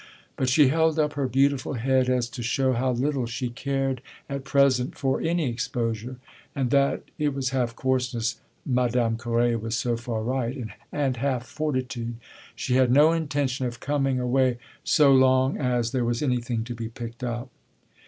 [0.35, 4.43] But she held up her beautiful head as to show how little she cared at
[4.43, 6.17] present for any exposure,
[6.55, 10.57] and that (it was half coarseness Madame Carré was so far right
[10.91, 12.15] and half fortitude)
[12.55, 16.89] she had no intention of coming away so long as; there was anything to be
[16.89, 17.51] picked up.